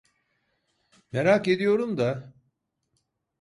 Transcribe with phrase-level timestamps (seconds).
[1.11, 2.33] Merak ediyorum da…